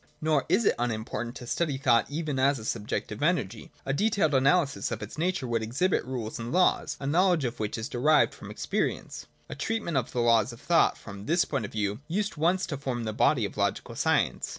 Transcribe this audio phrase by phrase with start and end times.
[0.19, 3.69] Nor is it unimportant to study thought even as a subjective energy.
[3.85, 7.77] A detailed analysis of its nature would exhibit rules and laws, a knowledge of which
[7.77, 9.27] is derived from experience.
[9.47, 12.77] A treatment of the laws of thought, from this point of view, used once to
[12.77, 14.49] form the body of logical science.